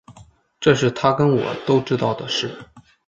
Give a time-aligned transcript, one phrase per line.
[0.59, 2.49] 这是他跟我都知道的事